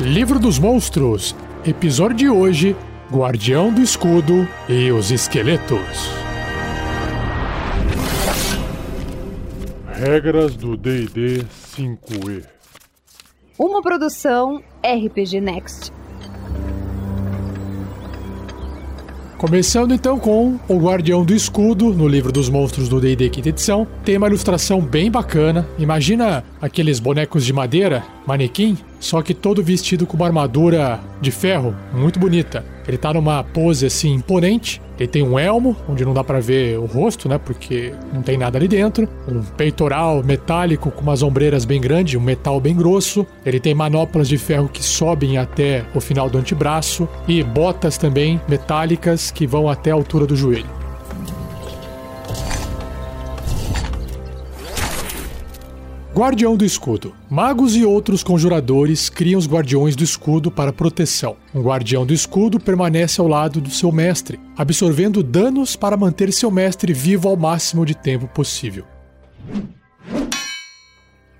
[0.00, 2.76] Livro dos Monstros, episódio de hoje:
[3.12, 5.78] Guardião do Escudo e os Esqueletos.
[9.86, 11.44] Regras do DD
[11.76, 12.44] 5E.
[13.56, 15.92] Uma produção RPG Next.
[19.44, 23.86] Começando então com o Guardião do Escudo, no livro dos monstros do D&D quinta edição.
[24.02, 25.68] Tem uma ilustração bem bacana.
[25.78, 31.76] Imagina aqueles bonecos de madeira, manequim, só que todo vestido com uma armadura de ferro,
[31.92, 32.64] muito bonita.
[32.88, 34.80] Ele tá numa pose assim imponente.
[34.98, 37.38] Ele tem um elmo, onde não dá para ver o rosto, né?
[37.38, 39.08] Porque não tem nada ali dentro.
[39.28, 43.26] Um peitoral metálico com umas ombreiras bem grandes, um metal bem grosso.
[43.44, 47.08] Ele tem manoplas de ferro que sobem até o final do antebraço.
[47.26, 50.83] E botas também metálicas que vão até a altura do joelho.
[56.14, 57.12] Guardião do Escudo.
[57.28, 61.36] Magos e outros conjuradores criam os Guardiões do Escudo para proteção.
[61.52, 66.52] Um Guardião do Escudo permanece ao lado do seu mestre, absorvendo danos para manter seu
[66.52, 68.84] mestre vivo ao máximo de tempo possível.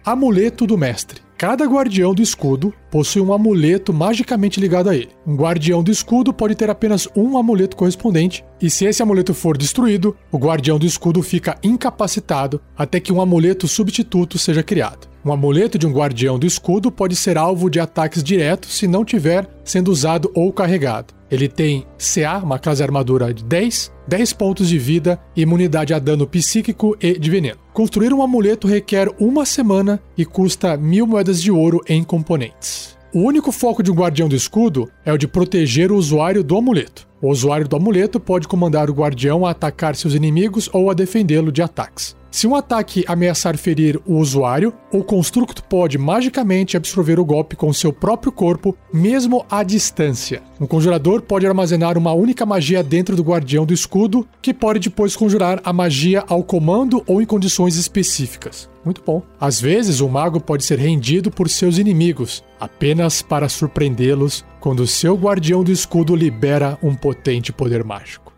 [0.04, 1.20] Amuleto do Mestre.
[1.46, 5.10] Cada guardião do escudo possui um amuleto magicamente ligado a ele.
[5.26, 9.58] Um guardião do escudo pode ter apenas um amuleto correspondente, e se esse amuleto for
[9.58, 15.06] destruído, o guardião do escudo fica incapacitado até que um amuleto substituto seja criado.
[15.22, 19.04] Um amuleto de um guardião do escudo pode ser alvo de ataques diretos se não
[19.04, 21.12] tiver sendo usado ou carregado.
[21.34, 25.98] Ele tem CA, uma classe de armadura de 10, 10 pontos de vida imunidade a
[25.98, 27.58] dano psíquico e de veneno.
[27.72, 32.96] Construir um amuleto requer uma semana e custa mil moedas de ouro em componentes.
[33.12, 36.56] O único foco de um guardião do escudo é o de proteger o usuário do
[36.56, 37.04] amuleto.
[37.20, 41.50] O usuário do amuleto pode comandar o guardião a atacar seus inimigos ou a defendê-lo
[41.50, 42.14] de ataques.
[42.34, 47.72] Se um ataque ameaçar ferir o usuário, o construto pode magicamente absorver o golpe com
[47.72, 50.42] seu próprio corpo, mesmo à distância.
[50.60, 55.14] Um conjurador pode armazenar uma única magia dentro do guardião do escudo, que pode depois
[55.14, 58.68] conjurar a magia ao comando ou em condições específicas.
[58.84, 59.22] Muito bom.
[59.40, 65.14] Às vezes, o mago pode ser rendido por seus inimigos, apenas para surpreendê-los quando seu
[65.14, 68.32] guardião do escudo libera um potente poder mágico.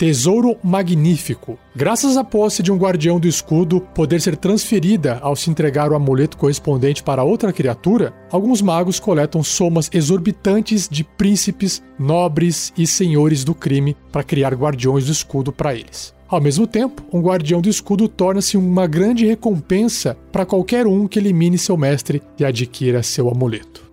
[0.00, 1.58] Tesouro Magnífico.
[1.76, 5.94] Graças à posse de um guardião do escudo poder ser transferida ao se entregar o
[5.94, 13.44] amuleto correspondente para outra criatura, alguns magos coletam somas exorbitantes de príncipes, nobres e senhores
[13.44, 16.14] do crime para criar guardiões do escudo para eles.
[16.26, 21.18] Ao mesmo tempo, um guardião do escudo torna-se uma grande recompensa para qualquer um que
[21.18, 23.90] elimine seu mestre e adquira seu amuleto.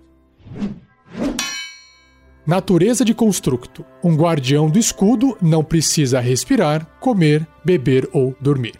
[2.48, 3.84] Natureza de construto.
[4.02, 8.76] Um guardião do escudo não precisa respirar, comer, beber ou dormir.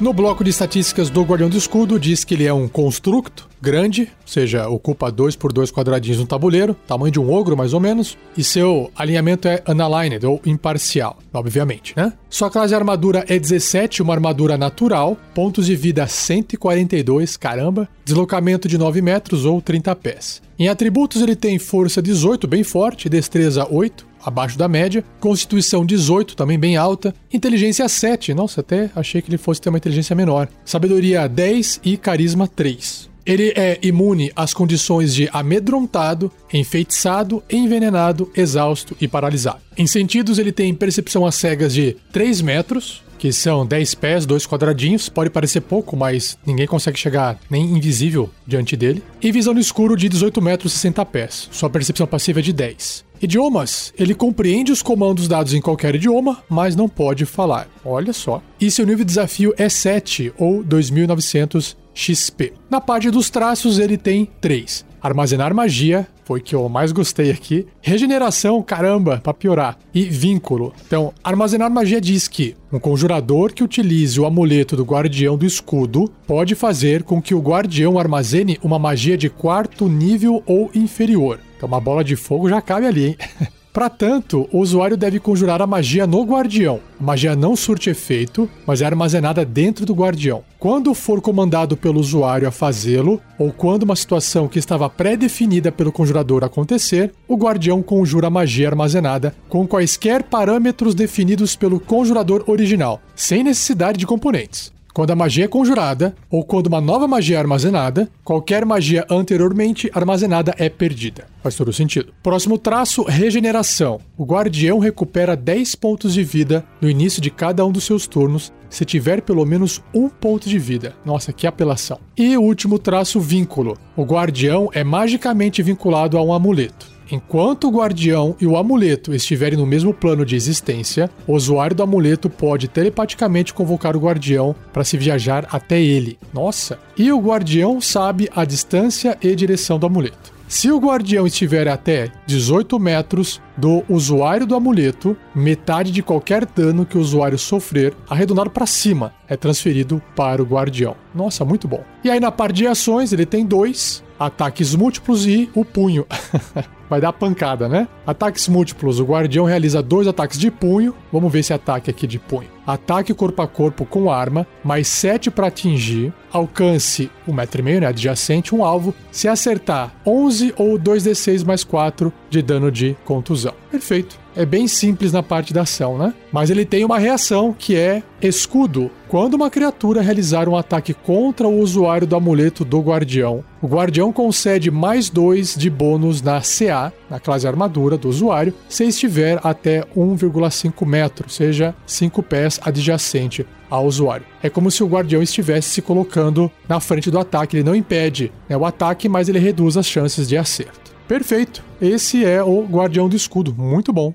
[0.00, 4.08] No bloco de estatísticas do Guardião do Escudo, diz que ele é um construto grande,
[4.22, 7.80] ou seja, ocupa 2 por 2 quadradinhos no tabuleiro, tamanho de um ogro mais ou
[7.80, 12.14] menos, e seu alinhamento é unaligned, ou imparcial, obviamente, né?
[12.30, 18.66] Sua classe de armadura é 17, uma armadura natural, pontos de vida 142, caramba, deslocamento
[18.66, 20.40] de 9 metros ou 30 pés.
[20.58, 26.36] Em atributos ele tem força 18, bem forte, destreza 8, abaixo da média, Constituição 18,
[26.36, 30.48] também bem alta, Inteligência 7, nossa, até achei que ele fosse ter uma inteligência menor,
[30.64, 33.10] Sabedoria 10 e Carisma 3.
[33.24, 39.60] Ele é imune às condições de amedrontado, enfeitiçado, envenenado, exausto e paralisado.
[39.76, 44.46] Em sentidos, ele tem percepção às cegas de 3 metros, que são 10 pés, dois
[44.46, 49.02] quadradinhos, pode parecer pouco, mas ninguém consegue chegar nem invisível diante dele.
[49.20, 52.52] E visão no escuro de 18 metros e 60 pés, sua percepção passiva é de
[52.52, 53.09] 10.
[53.20, 53.92] Idiomas.
[53.98, 57.68] Ele compreende os comandos dados em qualquer idioma, mas não pode falar.
[57.84, 58.42] Olha só.
[58.60, 62.52] E seu nível de desafio é 7 ou 2900 XP.
[62.70, 64.86] Na parte dos traços, ele tem 3.
[65.02, 67.66] Armazenar magia, foi que eu mais gostei aqui.
[67.80, 69.78] Regeneração, caramba, para piorar.
[69.92, 70.72] E vínculo.
[70.86, 76.10] Então, armazenar magia diz que um conjurador que utilize o amuleto do guardião do escudo
[76.26, 81.40] pode fazer com que o guardião armazene uma magia de quarto nível ou inferior.
[81.60, 83.16] Então, uma bola de fogo já cabe ali, hein?
[83.70, 86.80] Para tanto, o usuário deve conjurar a magia no guardião.
[86.98, 90.42] A magia não surte efeito, mas é armazenada dentro do guardião.
[90.58, 95.92] Quando for comandado pelo usuário a fazê-lo, ou quando uma situação que estava pré-definida pelo
[95.92, 103.00] conjurador acontecer, o guardião conjura a magia armazenada com quaisquer parâmetros definidos pelo conjurador original,
[103.14, 104.72] sem necessidade de componentes.
[104.92, 109.90] Quando a magia é conjurada ou quando uma nova magia é armazenada, qualquer magia anteriormente
[109.94, 111.26] armazenada é perdida.
[111.42, 112.12] Faz todo sentido.
[112.22, 114.00] Próximo traço: regeneração.
[114.16, 118.52] O guardião recupera 10 pontos de vida no início de cada um dos seus turnos,
[118.68, 120.94] se tiver pelo menos um ponto de vida.
[121.04, 121.98] Nossa, que apelação.
[122.16, 123.78] E o último traço: vínculo.
[123.96, 126.89] O guardião é magicamente vinculado a um amuleto.
[127.10, 131.82] Enquanto o guardião e o amuleto estiverem no mesmo plano de existência, o usuário do
[131.82, 136.18] amuleto pode telepaticamente convocar o guardião para se viajar até ele.
[136.32, 136.78] Nossa!
[136.96, 140.40] E o guardião sabe a distância e direção do amuleto.
[140.50, 146.84] Se o guardião estiver até 18 metros do usuário do amuleto, metade de qualquer dano
[146.84, 150.96] que o usuário sofrer, arredondado para cima, é transferido para o guardião.
[151.14, 151.84] Nossa, muito bom.
[152.02, 156.06] E aí na parte de ações, ele tem dois ataques múltiplos e o punho.
[156.90, 157.88] vai dar pancada, né?
[158.06, 159.00] Ataques múltiplos.
[159.00, 160.94] O guardião realiza dois ataques de punho.
[161.10, 162.48] Vamos ver esse ataque aqui de punho.
[162.66, 166.12] Ataque corpo a corpo com arma, mais 7 para atingir.
[166.30, 167.86] Alcance 1,5 um metro e meio, né?
[167.86, 168.94] Adjacente, um alvo.
[169.10, 173.54] Se acertar 11 ou 2d6 mais 4 de dano de contusão.
[173.70, 174.19] Perfeito.
[174.36, 176.14] É bem simples na parte da ação, né?
[176.32, 178.90] Mas ele tem uma reação que é escudo.
[179.08, 184.12] Quando uma criatura realizar um ataque contra o usuário do amuleto do guardião, o guardião
[184.12, 189.82] concede mais 2 de bônus na CA, na classe armadura do usuário, se estiver até
[189.96, 194.26] 1,5 metros, seja 5 pés adjacente ao usuário.
[194.42, 197.56] É como se o guardião estivesse se colocando na frente do ataque.
[197.56, 200.89] Ele não impede né, o ataque, mas ele reduz as chances de acerto.
[201.10, 201.64] Perfeito.
[201.82, 203.52] Esse é o Guardião do Escudo.
[203.52, 204.14] Muito bom.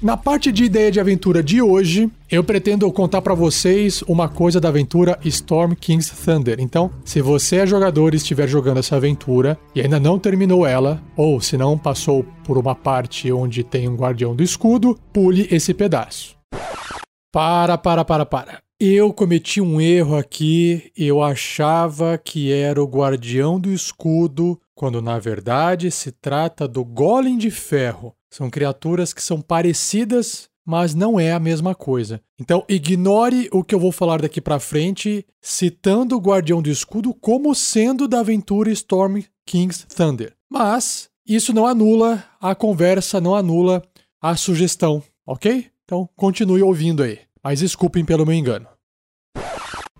[0.00, 4.60] Na parte de ideia de aventura de hoje, eu pretendo contar para vocês uma coisa
[4.60, 6.60] da aventura Storm King's Thunder.
[6.60, 11.02] Então, se você é jogador e estiver jogando essa aventura e ainda não terminou ela,
[11.16, 15.74] ou se não passou por uma parte onde tem um guardião do escudo, pule esse
[15.74, 16.36] pedaço.
[17.32, 18.65] Para, para, para, para.
[18.78, 25.18] Eu cometi um erro aqui, eu achava que era o guardião do escudo, quando na
[25.18, 28.14] verdade se trata do golem de ferro.
[28.30, 32.20] São criaturas que são parecidas, mas não é a mesma coisa.
[32.38, 37.14] Então ignore o que eu vou falar daqui para frente, citando o guardião do escudo
[37.14, 40.34] como sendo da aventura Storm King's Thunder.
[40.50, 43.82] Mas isso não anula a conversa, não anula
[44.20, 45.64] a sugestão, ok?
[45.82, 48.66] Então continue ouvindo aí mas desculpem pelo meu engano.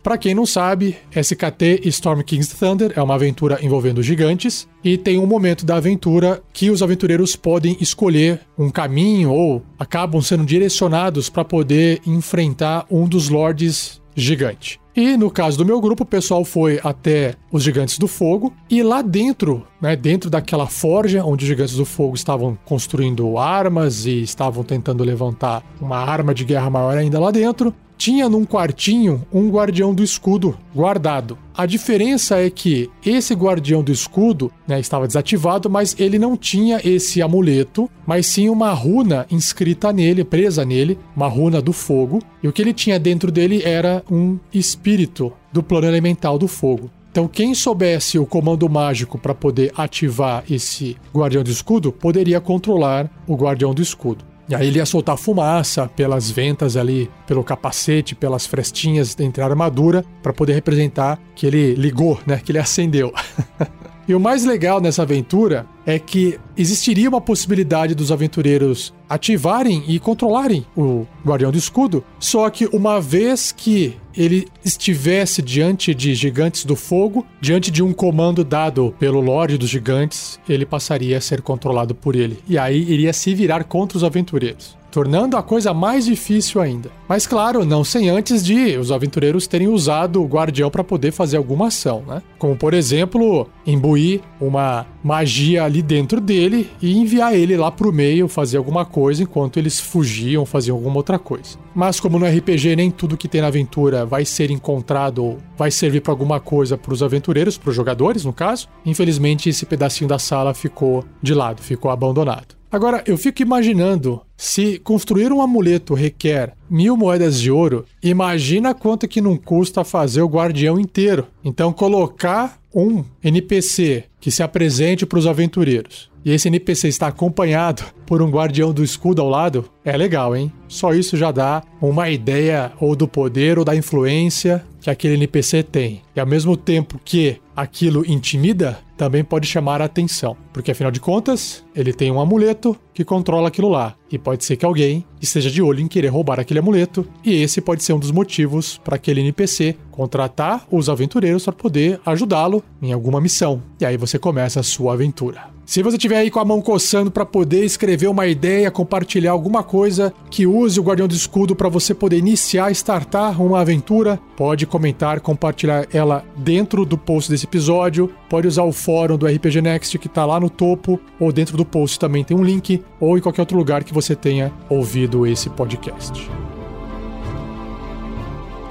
[0.02, 5.16] Para quem não sabe, SKT Storm King's Thunder é uma aventura envolvendo gigantes e tem
[5.16, 11.31] um momento da aventura que os aventureiros podem escolher um caminho ou acabam sendo direcionados
[11.31, 14.80] para poder enfrentar um dos lords gigante.
[14.96, 18.82] E no caso do meu grupo, o pessoal foi até os Gigantes do Fogo e
[18.82, 24.22] lá dentro, né, dentro daquela forja onde os Gigantes do Fogo estavam construindo armas e
[24.22, 29.48] estavam tentando levantar uma arma de guerra maior ainda lá dentro, tinha num quartinho um
[29.50, 31.38] guardião do escudo guardado.
[31.54, 36.81] A diferença é que esse guardião do escudo né, estava desativado, mas ele não tinha
[36.84, 42.20] esse amuleto, mas sim uma runa inscrita nele, presa nele, uma runa do fogo.
[42.43, 46.90] E o que ele tinha dentro dele era um espírito do plano elemental do fogo.
[47.10, 53.10] Então, quem soubesse o comando mágico para poder ativar esse guardião do escudo poderia controlar
[53.26, 54.22] o guardião do escudo.
[54.48, 59.46] E aí ele ia soltar fumaça pelas ventas ali, pelo capacete, pelas frestinhas entre a
[59.46, 62.40] armadura, para poder representar que ele ligou, né?
[62.44, 63.12] Que ele acendeu.
[64.08, 69.99] E o mais legal nessa aventura é que existiria uma possibilidade dos aventureiros ativarem e
[69.99, 76.64] controlarem o Guardião do Escudo, só que uma vez que ele estivesse diante de Gigantes
[76.64, 81.42] do Fogo, diante de um comando dado pelo Lorde dos Gigantes, ele passaria a ser
[81.42, 82.38] controlado por ele.
[82.49, 86.91] E aí iria se virar contra os aventureiros tornando a coisa mais difícil ainda.
[87.07, 91.37] Mas claro, não sem antes de os aventureiros terem usado o guardião para poder fazer
[91.37, 92.23] alguma ação, né?
[92.38, 98.26] Como por exemplo, imbuir uma magia ali dentro dele e enviar ele lá pro meio
[98.26, 101.59] fazer alguma coisa enquanto eles fugiam, faziam alguma outra coisa.
[101.75, 105.71] Mas como no RPG nem tudo que tem na aventura vai ser encontrado ou vai
[105.71, 110.09] servir para alguma coisa para os aventureiros, para os jogadores no caso, infelizmente esse pedacinho
[110.09, 112.57] da sala ficou de lado, ficou abandonado.
[112.71, 119.09] Agora, eu fico imaginando, se construir um amuleto requer mil moedas de ouro, imagina quanto
[119.09, 121.26] que não custa fazer o guardião inteiro.
[121.45, 127.85] Então, colocar um NPC que se apresente para os aventureiros e esse NPC está acompanhado
[128.04, 130.52] por um guardião do escudo ao lado, é legal, hein?
[130.66, 135.62] Só isso já dá uma ideia ou do poder ou da influência que aquele NPC
[135.62, 140.90] tem e ao mesmo tempo que aquilo intimida, também pode chamar a atenção, porque afinal
[140.90, 145.04] de contas, ele tem um amuleto que controla aquilo lá, e pode ser que alguém
[145.21, 148.78] esteja de olho em querer roubar aquele amuleto, e esse pode ser um dos motivos
[148.83, 153.62] para aquele NPC contratar os aventureiros para poder ajudá-lo em alguma missão.
[153.80, 155.55] E aí você começa a sua aventura.
[155.66, 159.64] Se você tiver aí com a mão coçando para poder escrever uma ideia, compartilhar alguma
[159.64, 164.64] coisa que use o Guardião do Escudo para você poder iniciar, startar uma aventura, pode
[164.64, 169.99] comentar, compartilhar ela dentro do post desse episódio, pode usar o fórum do RPG Next
[169.99, 173.20] que está lá no topo, ou dentro do post também tem um link, ou em
[173.20, 176.30] qualquer outro lugar que você tenha ouvido esse podcast.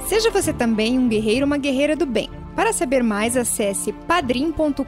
[0.07, 2.29] Seja você também um guerreiro ou uma guerreira do bem.
[2.55, 4.83] Para saber mais, acesse padrim.com.br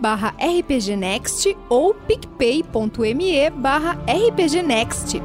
[0.00, 5.22] barra rpgnext ou picpay.me barra rpgnext.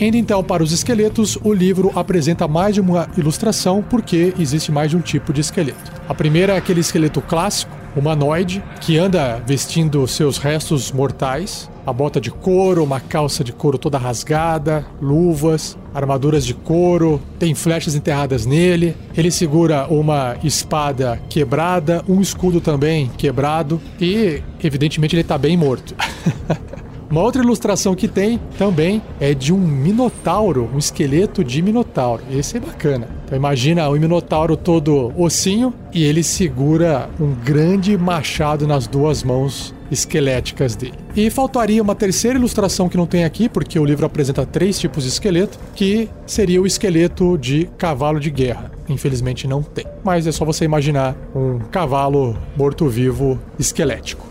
[0.00, 4.90] Indo então para os esqueletos, o livro apresenta mais de uma ilustração porque existe mais
[4.90, 5.90] de um tipo de esqueleto.
[6.08, 12.20] A primeira é aquele esqueleto clássico, humanoide, que anda vestindo seus restos mortais, a bota
[12.20, 18.44] de couro, uma calça de couro toda rasgada, luvas, armaduras de couro, tem flechas enterradas
[18.44, 18.94] nele.
[19.16, 25.94] Ele segura uma espada quebrada, um escudo também quebrado e, evidentemente, ele está bem morto.
[27.10, 32.22] Uma outra ilustração que tem também é de um minotauro, um esqueleto de minotauro.
[32.30, 33.08] Esse é bacana.
[33.24, 39.74] Então imagina o minotauro todo ossinho e ele segura um grande machado nas duas mãos
[39.90, 40.94] esqueléticas dele.
[41.16, 45.04] E faltaria uma terceira ilustração que não tem aqui, porque o livro apresenta três tipos
[45.04, 48.70] de esqueleto, que seria o esqueleto de cavalo de guerra.
[48.88, 49.84] Infelizmente não tem.
[50.04, 54.26] Mas é só você imaginar um cavalo morto-vivo esquelético.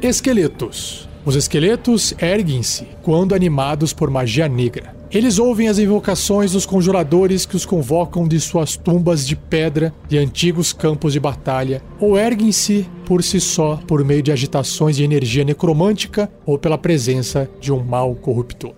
[0.00, 1.08] Esqueletos.
[1.24, 4.96] Os esqueletos erguem-se quando animados por magia negra.
[5.08, 10.18] Eles ouvem as invocações dos conjuradores que os convocam de suas tumbas de pedra de
[10.18, 15.44] antigos campos de batalha, ou erguem-se por si só por meio de agitações de energia
[15.44, 18.74] necromântica ou pela presença de um mal corruptor.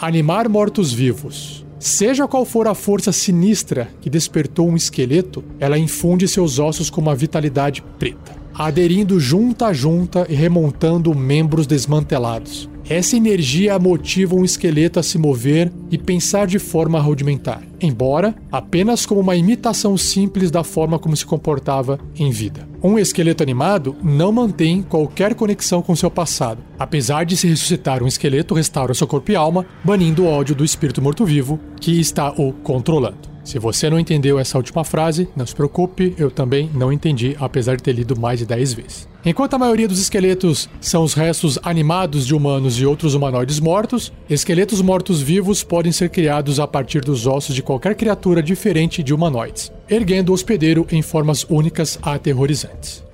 [0.00, 1.66] Animar mortos-vivos.
[1.82, 7.00] Seja qual for a força sinistra que despertou um esqueleto, ela infunde seus ossos com
[7.00, 12.68] uma vitalidade preta aderindo junta a junta e remontando membros desmantelados.
[12.92, 19.06] Essa energia motiva um esqueleto a se mover e pensar de forma rudimentar, embora apenas
[19.06, 22.68] como uma imitação simples da forma como se comportava em vida.
[22.82, 26.62] Um esqueleto animado não mantém qualquer conexão com seu passado.
[26.78, 30.62] Apesar de se ressuscitar, um esqueleto restaura seu corpo e alma, banindo o ódio do
[30.62, 33.31] espírito morto-vivo que está o controlando.
[33.44, 37.76] Se você não entendeu essa última frase, não se preocupe, eu também não entendi, apesar
[37.76, 39.08] de ter lido mais de 10 vezes.
[39.24, 44.12] Enquanto a maioria dos esqueletos são os restos animados de humanos e outros humanoides mortos,
[44.30, 49.72] esqueletos mortos-vivos podem ser criados a partir dos ossos de qualquer criatura diferente de humanoides,
[49.88, 53.04] erguendo o hospedeiro em formas únicas aterrorizantes.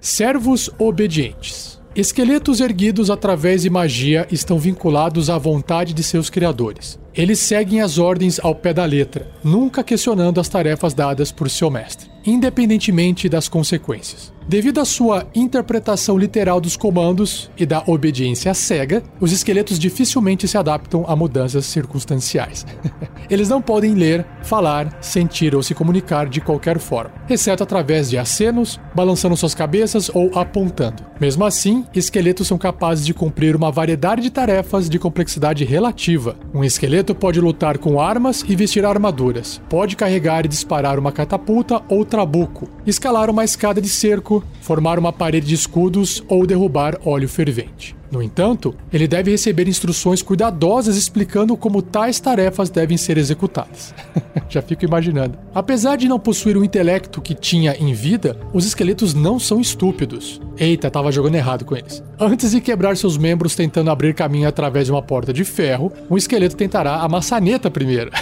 [0.00, 1.80] Servos obedientes.
[1.94, 6.98] Esqueletos erguidos através de magia estão vinculados à vontade de seus criadores.
[7.16, 11.70] Eles seguem as ordens ao pé da letra, nunca questionando as tarefas dadas por seu
[11.70, 14.34] mestre, independentemente das consequências.
[14.46, 20.58] Devido à sua interpretação literal dos comandos e da obediência cega, os esqueletos dificilmente se
[20.58, 22.66] adaptam a mudanças circunstanciais.
[23.30, 28.18] Eles não podem ler, falar, sentir ou se comunicar de qualquer forma, exceto através de
[28.18, 31.02] acenos, balançando suas cabeças ou apontando.
[31.18, 36.36] Mesmo assim, esqueletos são capazes de cumprir uma variedade de tarefas de complexidade relativa.
[36.52, 41.82] Um esqueleto pode lutar com armas e vestir armaduras, pode carregar e disparar uma catapulta
[41.88, 47.28] ou trabuco, escalar uma escada de cerco formar uma parede de escudos ou derrubar óleo
[47.28, 47.96] fervente.
[48.14, 53.92] No entanto, ele deve receber instruções cuidadosas explicando como tais tarefas devem ser executadas.
[54.48, 55.36] Já fico imaginando.
[55.52, 60.40] Apesar de não possuir o intelecto que tinha em vida, os esqueletos não são estúpidos.
[60.56, 62.04] Eita, tava jogando errado com eles.
[62.16, 66.16] Antes de quebrar seus membros tentando abrir caminho através de uma porta de ferro, um
[66.16, 68.12] esqueleto tentará a maçaneta primeiro.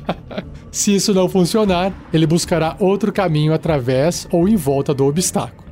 [0.70, 5.64] Se isso não funcionar, ele buscará outro caminho através ou em volta do obstáculo.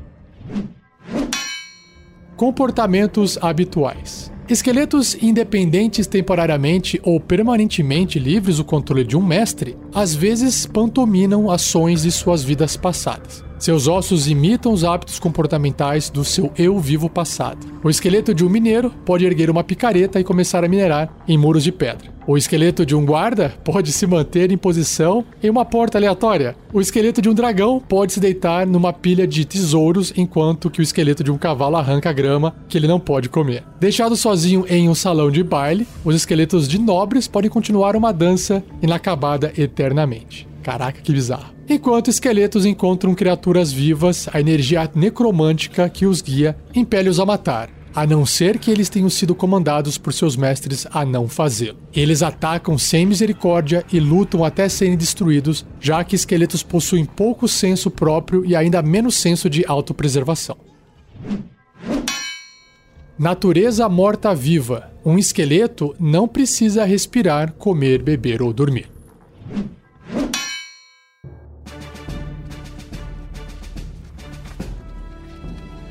[2.39, 4.33] Comportamentos habituais.
[4.49, 12.03] Esqueletos independentes temporariamente ou permanentemente livres do controle de um mestre, às vezes pantominam ações
[12.03, 13.48] de suas vidas passadas.
[13.59, 17.67] Seus ossos imitam os hábitos comportamentais do seu eu vivo passado.
[17.83, 21.65] O esqueleto de um mineiro pode erguer uma picareta e começar a minerar em muros
[21.65, 22.19] de pedra.
[22.25, 26.55] O esqueleto de um guarda pode se manter em posição em uma porta aleatória.
[26.73, 30.83] O esqueleto de um dragão pode se deitar numa pilha de tesouros, enquanto que o
[30.83, 33.65] esqueleto de um cavalo arranca grama que ele não pode comer.
[33.81, 38.63] Deixado sozinho em um salão de baile, os esqueletos de nobres podem continuar uma dança
[38.83, 40.48] inacabada eternamente.
[40.63, 41.55] Caraca, que bizarro.
[41.69, 48.07] Enquanto esqueletos encontram criaturas vivas, a energia necromântica que os guia impele-os a matar, a
[48.07, 51.79] não ser que eles tenham sido comandados por seus mestres a não fazê-lo.
[51.93, 57.91] Eles atacam sem misericórdia e lutam até serem destruídos, já que esqueletos possuem pouco senso
[57.91, 60.57] próprio e ainda menos senso de autopreservação.
[63.19, 64.93] Natureza morta-viva.
[65.05, 68.89] Um esqueleto não precisa respirar, comer, beber ou dormir.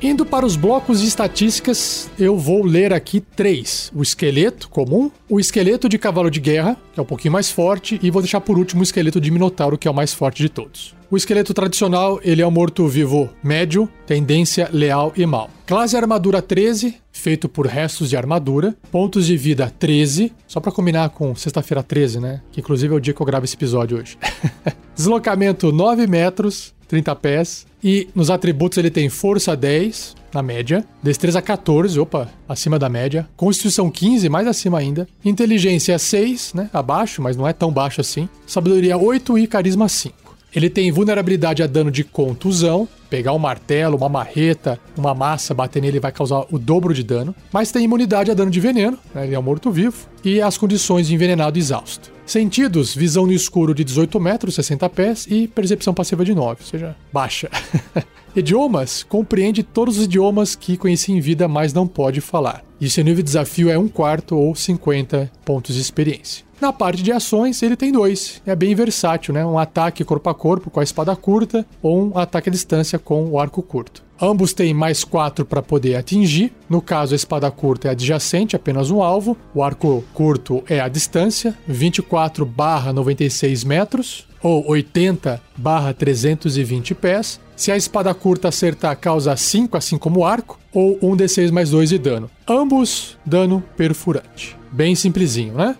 [0.00, 5.40] Indo para os blocos de estatísticas, eu vou ler aqui três: o esqueleto comum, o
[5.40, 8.56] esqueleto de cavalo de guerra, que é um pouquinho mais forte, e vou deixar por
[8.56, 10.97] último o esqueleto de minotauro, que é o mais forte de todos.
[11.10, 15.48] O esqueleto tradicional, ele é um morto-vivo médio, tendência leal e mal.
[15.66, 18.76] Classe armadura 13, feito por restos de armadura.
[18.92, 22.42] Pontos de vida 13, só para combinar com sexta-feira 13, né?
[22.52, 24.18] Que inclusive é o dia que eu gravo esse episódio hoje.
[24.94, 27.66] Deslocamento 9 metros, 30 pés.
[27.82, 30.84] E nos atributos ele tem força 10, na média.
[31.02, 33.26] Destreza 14, opa, acima da média.
[33.34, 35.08] Constituição 15, mais acima ainda.
[35.24, 36.68] Inteligência 6, né?
[36.70, 38.28] Abaixo, mas não é tão baixo assim.
[38.46, 40.27] Sabedoria 8 e carisma 5.
[40.58, 42.88] Ele tem vulnerabilidade a dano de contusão.
[43.08, 47.32] Pegar um martelo, uma marreta, uma massa, bater nele vai causar o dobro de dano.
[47.52, 49.24] Mas tem imunidade a dano de veneno, né?
[49.24, 50.08] ele é um morto-vivo.
[50.24, 52.10] E as condições de envenenado exausto.
[52.28, 56.66] Sentidos, visão no escuro de 18 metros, 60 pés e percepção passiva de 9, ou
[56.66, 57.48] seja, baixa.
[58.36, 62.62] Idiomas, compreende todos os idiomas que conheci em vida, mas não pode falar.
[62.78, 66.44] E seu nível de desafio é um quarto ou 50 pontos de experiência.
[66.60, 68.42] Na parte de ações, ele tem dois.
[68.44, 69.46] É bem versátil, né?
[69.46, 73.24] Um ataque corpo a corpo com a espada curta ou um ataque à distância com
[73.24, 74.02] o arco curto.
[74.20, 76.52] Ambos têm mais 4 para poder atingir.
[76.68, 79.36] No caso, a espada curta é adjacente, apenas um alvo.
[79.54, 87.40] O arco curto é a distância, 24 barra 96 metros ou 80 barra 320 pés.
[87.56, 91.70] Se a espada curta acertar, causa 5, assim como o arco, ou 1 d6 mais
[91.70, 92.30] 2 de dano.
[92.46, 94.56] Ambos dano perfurante.
[94.70, 95.76] Bem simplesinho, né?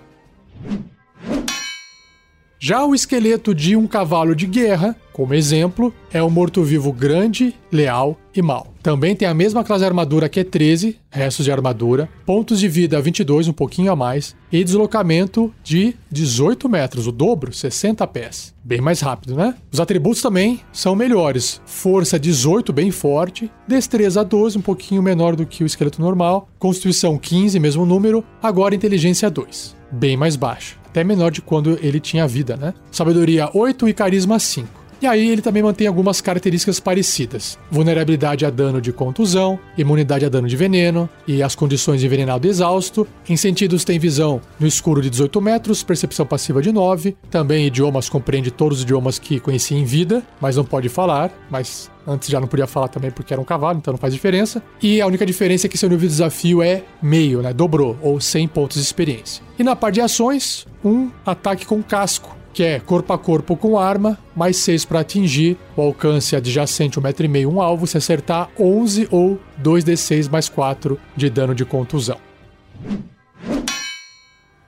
[2.61, 8.19] Já o esqueleto de um cavalo de guerra, como exemplo, é um morto-vivo grande, leal
[8.35, 8.75] e mau.
[8.83, 12.67] Também tem a mesma classe de armadura que é 13, restos de armadura, pontos de
[12.67, 18.53] vida 22, um pouquinho a mais, e deslocamento de 18 metros, o dobro, 60 pés.
[18.65, 19.55] Bem mais rápido, né?
[19.71, 21.63] Os atributos também são melhores.
[21.65, 27.17] Força 18, bem forte, destreza 12, um pouquinho menor do que o esqueleto normal, constituição
[27.17, 32.27] 15, mesmo número, agora inteligência 2, bem mais baixa até menor de quando ele tinha
[32.27, 32.75] vida, né?
[32.91, 34.69] Sabedoria 8 e carisma 5.
[35.01, 40.29] E aí ele também mantém algumas características parecidas: vulnerabilidade a dano de contusão, imunidade a
[40.29, 43.07] dano de veneno e as condições de envenenado exausto.
[43.29, 47.17] Em sentidos tem visão no escuro de 18 metros, percepção passiva de 9.
[47.31, 51.89] Também idiomas compreende todos os idiomas que conheci em vida, mas não pode falar, mas
[52.09, 54.63] Antes já não podia falar também porque era um cavalo, então não faz diferença.
[54.83, 57.53] E a única diferença é que seu nível de desafio é meio, né?
[57.53, 59.43] Dobrou, ou 100 pontos de experiência.
[59.59, 63.79] E na parte de ações, um ataque com casco que é corpo a corpo com
[63.79, 69.39] arma, mais 6 para atingir, o alcance adjacente 1,5m um alvo, se acertar 11 ou
[69.63, 72.19] 2d6 mais 4 de dano de contusão.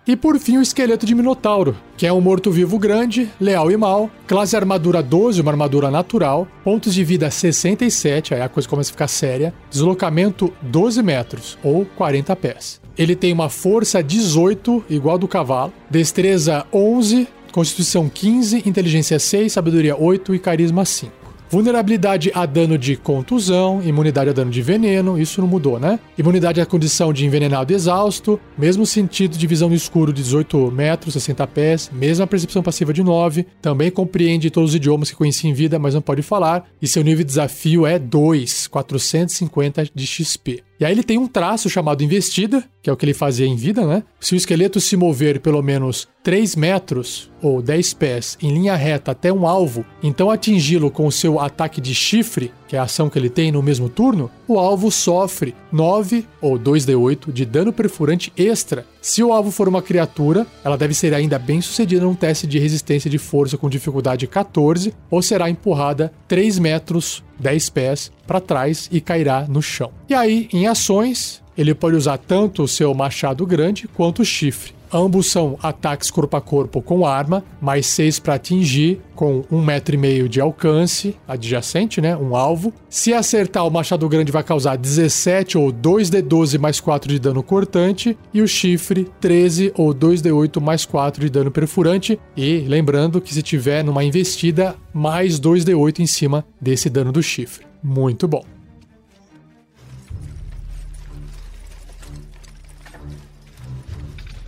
[0.06, 4.10] E por fim o esqueleto de Minotauro, que é um morto-vivo grande, leal e mal,
[4.26, 8.92] classe armadura 12, uma armadura natural, pontos de vida 67, aí a coisa começa a
[8.92, 12.79] ficar séria, deslocamento 12 metros, ou 40 pés.
[13.00, 19.98] Ele tem uma força 18, igual do cavalo, destreza 11, Constituição 15, Inteligência 6, Sabedoria
[19.98, 21.10] 8 e Carisma 5.
[21.48, 25.98] Vulnerabilidade a dano de contusão, imunidade a dano de veneno, isso não mudou, né?
[26.18, 31.14] Imunidade à condição de envenenado exausto, mesmo sentido de visão no escuro de 18 metros,
[31.14, 35.54] 60 pés, mesma percepção passiva de 9, também compreende todos os idiomas que conheci em
[35.54, 40.69] vida, mas não pode falar, e seu nível de desafio é 2, 450 de XP.
[40.80, 43.54] E aí ele tem um traço chamado investida, que é o que ele fazia em
[43.54, 44.02] vida, né?
[44.18, 49.10] Se o esqueleto se mover pelo menos 3 metros ou 10 pés em linha reta
[49.10, 53.10] até um alvo, então atingi-lo com o seu ataque de chifre, que é a ação
[53.10, 58.32] que ele tem no mesmo turno, o alvo sofre 9 ou 2d8 de dano perfurante
[58.34, 58.86] extra.
[59.02, 62.58] Se o alvo for uma criatura, ela deve ser ainda bem sucedida num teste de
[62.58, 68.88] resistência de força com dificuldade 14 ou será empurrada 3 metros 10 pés para trás
[68.92, 69.90] e cairá no chão.
[70.08, 74.72] E aí, em ações, ele pode usar tanto o seu machado grande quanto o chifre.
[74.92, 79.94] Ambos são ataques corpo a corpo com arma, mais 6 para atingir, com um metro
[79.94, 82.16] e meio de alcance, adjacente, né?
[82.16, 82.72] Um alvo.
[82.88, 88.18] Se acertar, o machado grande vai causar 17 ou 2d12 mais 4 de dano cortante,
[88.34, 92.18] e o chifre 13 ou 2d8 mais 4 de dano perfurante.
[92.36, 97.64] E lembrando que se tiver numa investida, mais 2d8 em cima desse dano do chifre.
[97.82, 98.44] Muito bom.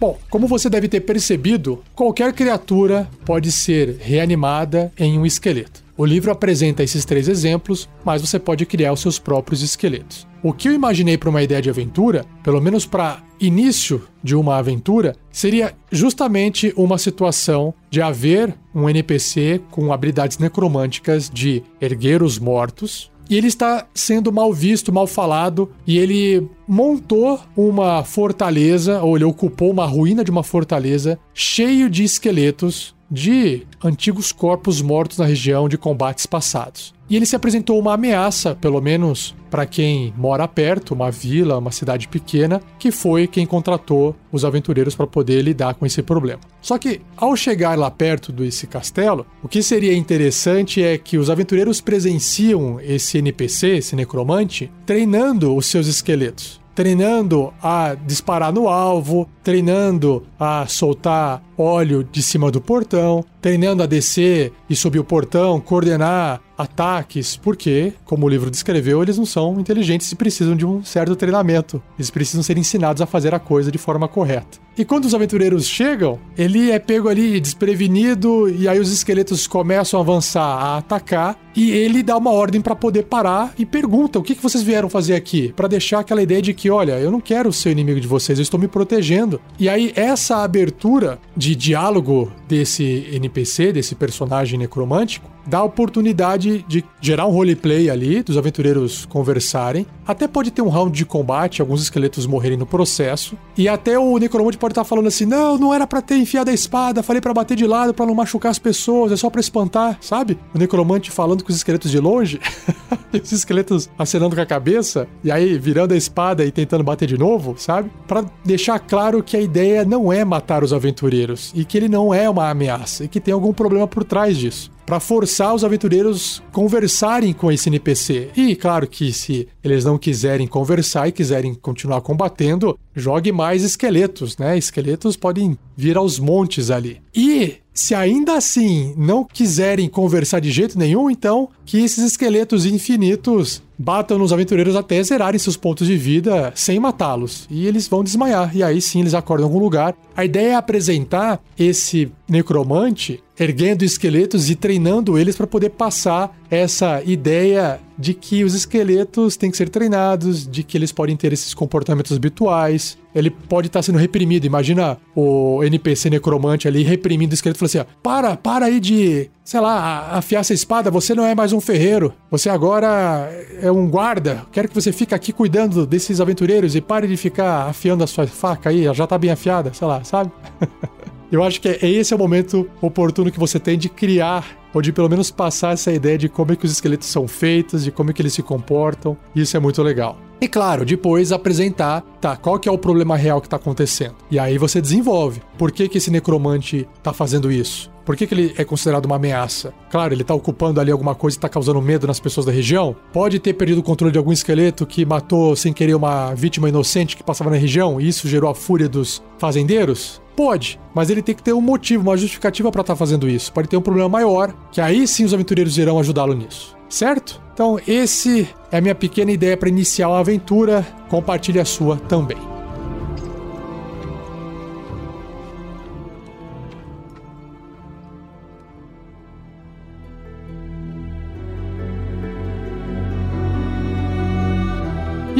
[0.02, 5.80] Bom, como você deve ter percebido, qualquer criatura pode ser reanimada em um esqueleto.
[5.96, 10.26] O livro apresenta esses três exemplos, mas você pode criar os seus próprios esqueletos.
[10.42, 14.56] O que eu imaginei para uma ideia de aventura, pelo menos para início de uma
[14.56, 22.40] aventura, seria justamente uma situação de haver um NPC com habilidades necromânticas de erguer os
[22.40, 29.16] mortos, e ele está sendo mal visto, mal falado, e ele montou uma fortaleza, ou
[29.16, 35.26] ele ocupou uma ruína de uma fortaleza cheio de esqueletos de antigos corpos mortos na
[35.26, 36.94] região de combates passados.
[37.10, 41.70] E ele se apresentou uma ameaça, pelo menos para quem mora perto, uma vila, uma
[41.70, 46.40] cidade pequena, que foi quem contratou os aventureiros para poder lidar com esse problema.
[46.62, 51.28] Só que ao chegar lá perto desse castelo, o que seria interessante é que os
[51.28, 59.28] aventureiros presenciam esse NPC, esse necromante, treinando os seus esqueletos treinando a disparar no alvo,
[59.42, 65.60] treinando a soltar óleo de cima do portão, treinando a descer e subir o portão,
[65.60, 70.84] coordenar ataques, porque, como o livro descreveu, eles não são inteligentes e precisam de um
[70.84, 71.82] certo treinamento.
[71.98, 74.62] Eles precisam ser ensinados a fazer a coisa de forma correta.
[74.76, 80.00] E quando os aventureiros chegam, ele é pego ali desprevenido e aí os esqueletos começam
[80.00, 84.22] a avançar, a atacar e ele dá uma ordem para poder parar e pergunta: "O
[84.22, 87.20] que que vocês vieram fazer aqui?" Para deixar aquela ideia de que, olha, eu não
[87.20, 89.38] quero ser inimigo de vocês, eu estou me protegendo.
[89.58, 96.84] E aí essa abertura de diálogo desse NPC, desse personagem necromântico, dá a oportunidade de
[97.00, 99.86] gerar um roleplay ali, dos aventureiros conversarem.
[100.06, 103.36] Até pode ter um round de combate, alguns esqueletos morrerem no processo.
[103.56, 106.54] E até o necromante pode estar falando assim: não, não era para ter enfiado a
[106.54, 109.98] espada, falei para bater de lado para não machucar as pessoas, é só para espantar,
[110.00, 110.38] sabe?
[110.54, 112.40] O necromante falando com os esqueletos de longe,
[113.12, 117.06] e os esqueletos acenando com a cabeça, e aí virando a espada e tentando bater
[117.06, 117.90] de novo, sabe?
[118.06, 122.12] Para deixar claro que a ideia não é matar os aventureiros e que ele não
[122.12, 126.42] é uma ameaça e que tem algum problema por trás disso para forçar os aventureiros
[126.52, 128.30] conversarem com esse NPC.
[128.36, 134.36] E claro que se eles não quiserem conversar e quiserem continuar combatendo, jogue mais esqueletos,
[134.36, 134.56] né?
[134.56, 137.00] Esqueletos podem vir aos montes ali.
[137.14, 143.62] E se ainda assim não quiserem conversar de jeito nenhum, então que esses esqueletos infinitos
[143.78, 147.46] batam nos aventureiros até zerarem seus pontos de vida sem matá-los.
[147.50, 148.54] E eles vão desmaiar.
[148.54, 149.94] E aí sim eles acordam em algum lugar.
[150.14, 157.02] A ideia é apresentar esse necromante erguendo esqueletos e treinando eles para poder passar essa
[157.04, 161.54] ideia de que os esqueletos têm que ser treinados, de que eles podem ter esses
[161.54, 162.98] comportamentos habituais.
[163.14, 164.44] Ele pode estar sendo reprimido.
[164.44, 169.30] Imagina o NPC necromante ali reprimindo o esqueleto e falando assim: para, para aí de,
[169.44, 170.90] sei lá, afiar essa espada.
[170.90, 172.14] Você não é mais um ferreiro.
[172.30, 174.46] Você agora é um guarda.
[174.52, 178.26] Quero que você fique aqui cuidando desses aventureiros e pare de ficar afiando a sua
[178.26, 178.84] faca aí.
[178.84, 180.30] Ela já tá bem afiada, sei lá, sabe?
[181.32, 184.82] Eu acho que é, esse é o momento oportuno que você tem de criar ou
[184.82, 187.90] de pelo menos passar essa ideia de como é que os esqueletos são feitos, de
[187.90, 189.16] como é que eles se comportam.
[189.34, 190.18] Isso é muito legal.
[190.42, 194.16] E claro, depois apresentar, tá, qual que é o problema real que tá acontecendo.
[194.30, 195.40] E aí você desenvolve.
[195.56, 197.91] Por que que esse necromante tá fazendo isso?
[198.04, 199.72] Por que, que, ele é considerado uma ameaça?
[199.90, 202.96] Claro, ele tá ocupando ali alguma coisa e tá causando medo nas pessoas da região.
[203.12, 207.16] Pode ter perdido o controle de algum esqueleto que matou sem querer uma vítima inocente
[207.16, 210.20] que passava na região e isso gerou a fúria dos fazendeiros?
[210.34, 213.52] Pode, mas ele tem que ter um motivo, uma justificativa para estar tá fazendo isso.
[213.52, 216.76] Pode ter um problema maior, que aí sim os aventureiros irão ajudá-lo nisso.
[216.88, 217.40] Certo?
[217.54, 220.86] Então, esse é a minha pequena ideia para iniciar a aventura.
[221.08, 222.36] Compartilhe a sua também.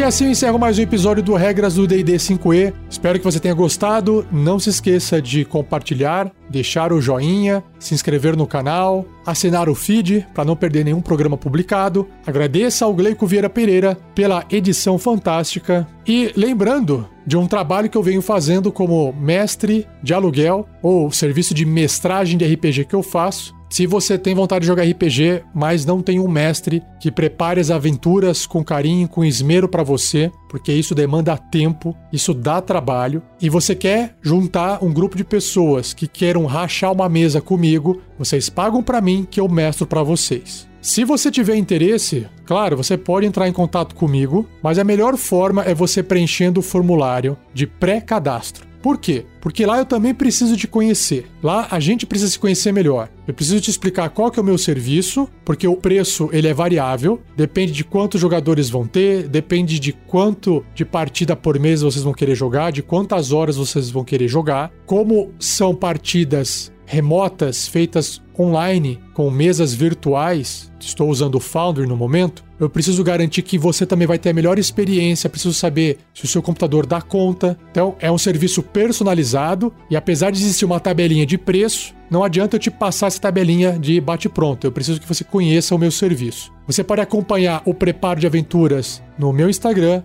[0.03, 2.75] E assim eu encerro mais um episódio do Regras do D&D 5e.
[2.91, 4.27] Espero que você tenha gostado.
[4.33, 10.27] Não se esqueça de compartilhar, deixar o joinha, se inscrever no canal, assinar o feed
[10.35, 12.09] para não perder nenhum programa publicado.
[12.27, 15.87] Agradeça ao Gleico Vieira Pereira pela edição fantástica.
[16.05, 21.55] E lembrando de um trabalho que eu venho fazendo como mestre de aluguel ou serviço
[21.55, 23.55] de mestragem de RPG que eu faço.
[23.73, 27.71] Se você tem vontade de jogar RPG, mas não tem um mestre que prepare as
[27.71, 33.49] aventuras com carinho, com esmero para você, porque isso demanda tempo, isso dá trabalho, e
[33.49, 38.83] você quer juntar um grupo de pessoas que queiram rachar uma mesa comigo, vocês pagam
[38.83, 40.69] para mim que eu mestro para vocês.
[40.83, 45.63] Se você tiver interesse, claro, você pode entrar em contato comigo, mas a melhor forma
[45.63, 48.72] é você preenchendo o formulário de pré-cadastro.
[48.83, 49.25] Por quê?
[49.41, 51.27] Porque lá eu também preciso te conhecer.
[51.43, 53.09] Lá a gente precisa se conhecer melhor.
[53.27, 56.55] Eu preciso te explicar qual que é o meu serviço, porque o preço ele é
[56.55, 62.03] variável, depende de quantos jogadores vão ter, depende de quanto de partida por mês vocês
[62.03, 64.73] vão querer jogar, de quantas horas vocês vão querer jogar.
[64.85, 72.45] Como são partidas remotas feitas online com mesas virtuais, estou usando o Foundry no momento,
[72.61, 76.29] eu preciso garantir que você também vai ter a melhor experiência, preciso saber se o
[76.29, 77.59] seu computador dá conta.
[77.71, 82.57] Então, é um serviço personalizado e apesar de existir uma tabelinha de preço, não adianta
[82.57, 84.67] eu te passar essa tabelinha de bate-pronto.
[84.67, 86.53] Eu preciso que você conheça o meu serviço.
[86.67, 90.03] Você pode acompanhar o preparo de aventuras no meu Instagram,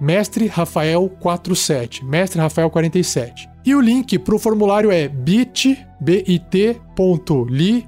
[0.00, 3.48] mestrerafael47, mestrerafael47.
[3.66, 7.86] E o link para o formulário é bit, bit.ly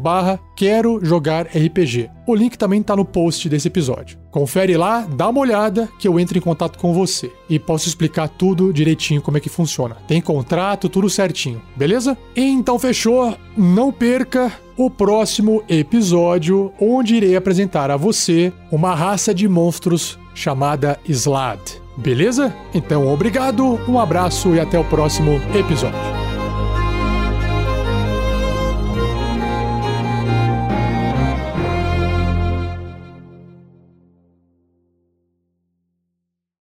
[0.00, 2.10] barra quero jogar RPG.
[2.26, 4.18] O link também está no post desse episódio.
[4.30, 8.28] Confere lá, dá uma olhada que eu entro em contato com você e posso explicar
[8.28, 9.96] tudo direitinho como é que funciona.
[10.06, 12.16] Tem contrato, tudo certinho, beleza?
[12.36, 19.48] Então fechou, não perca o próximo episódio onde irei apresentar a você uma raça de
[19.48, 21.60] monstros chamada Slad.
[21.96, 22.54] Beleza?
[22.72, 26.17] Então, obrigado, um abraço e até o próximo episódio.